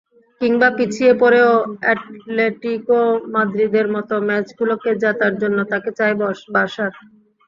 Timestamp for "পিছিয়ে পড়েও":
0.77-1.51